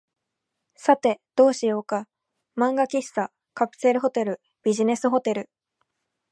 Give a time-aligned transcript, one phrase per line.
[0.75, 2.07] さて、どうしようか。
[2.57, 5.51] 漫画喫茶、カプセルホテル、ビジネスホテル、